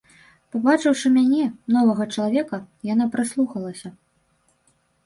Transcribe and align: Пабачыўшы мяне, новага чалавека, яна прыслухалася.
Пабачыўшы 0.53 1.11
мяне, 1.17 1.43
новага 1.75 2.09
чалавека, 2.17 2.57
яна 2.95 3.05
прыслухалася. 3.19 3.89